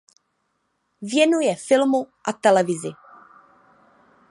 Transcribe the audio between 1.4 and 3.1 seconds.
filmu a televizi.